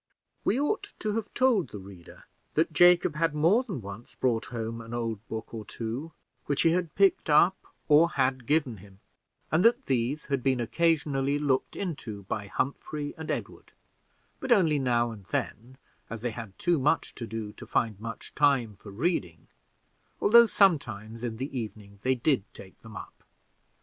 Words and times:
We 0.43 0.59
ought 0.59 0.93
to 0.97 1.15
have 1.15 1.31
told 1.35 1.67
the 1.69 1.77
reader 1.77 2.23
that 2.55 2.73
Jacob 2.73 3.13
had 3.17 3.35
more 3.35 3.61
than 3.63 3.81
once 3.83 4.15
brought 4.15 4.45
home 4.45 4.81
an 4.81 4.95
old 4.95 5.19
book 5.27 5.53
or 5.53 5.63
two 5.63 6.11
which 6.47 6.63
he 6.63 6.71
had 6.71 6.95
picked 6.95 7.29
up, 7.29 7.55
or 7.87 8.09
had 8.09 8.47
given 8.47 8.77
him, 8.77 8.99
and 9.51 9.63
that 9.63 9.85
these 9.85 10.25
had 10.25 10.41
been 10.41 10.59
occasionally 10.59 11.37
looked 11.37 11.75
into 11.75 12.23
by 12.23 12.47
Humphrey 12.47 13.13
and 13.15 13.29
Edward, 13.29 13.73
but 14.39 14.51
only 14.51 14.79
now 14.79 15.11
and 15.11 15.25
then, 15.25 15.77
as 16.09 16.21
they 16.23 16.31
had 16.31 16.57
too 16.57 16.79
much 16.79 17.13
to 17.13 17.27
do 17.27 17.53
to 17.53 17.67
find 17.67 17.99
much 17.99 18.33
time 18.33 18.77
for 18.77 18.89
reading, 18.89 19.49
although 20.19 20.47
sometimes, 20.47 21.21
in 21.21 21.37
the 21.37 21.55
evening, 21.55 21.99
they 22.01 22.15
did 22.15 22.43
take 22.55 22.81
them 22.81 22.97
up. 22.97 23.23